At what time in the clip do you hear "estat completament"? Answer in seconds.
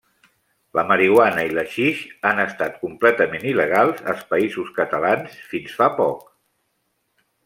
2.45-3.45